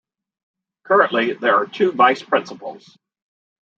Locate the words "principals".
2.23-2.97